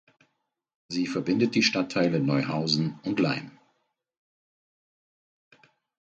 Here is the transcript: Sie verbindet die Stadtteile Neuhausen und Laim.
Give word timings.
Sie 0.87 1.05
verbindet 1.05 1.53
die 1.53 1.61
Stadtteile 1.61 2.19
Neuhausen 2.19 2.99
und 3.05 3.19
Laim. 3.19 3.51